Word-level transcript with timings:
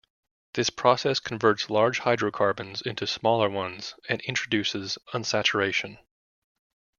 This 0.55 0.71
process 0.71 1.19
converts 1.19 1.69
large 1.69 1.99
hydrocarbons 1.99 2.81
into 2.81 3.05
smaller 3.05 3.47
ones 3.51 3.93
and 4.09 4.19
introduces 4.21 4.97
unsaturation. 5.13 5.99